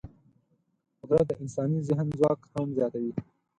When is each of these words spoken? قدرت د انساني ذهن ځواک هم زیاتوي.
قدرت 1.01 1.25
د 1.27 1.31
انساني 1.41 1.79
ذهن 1.87 2.07
ځواک 2.17 2.39
هم 2.53 2.67
زیاتوي. 2.77 3.11